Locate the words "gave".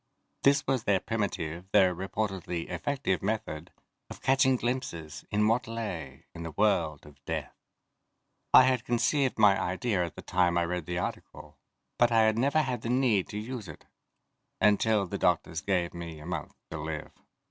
15.61-15.93